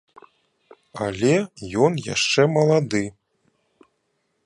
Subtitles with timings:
[1.09, 1.33] Але
[1.83, 3.05] ён яшчэ малады.